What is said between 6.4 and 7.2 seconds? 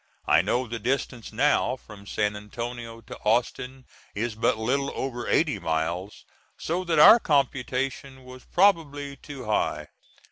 so that our